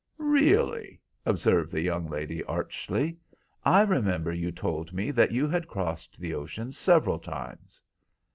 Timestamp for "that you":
5.11-5.47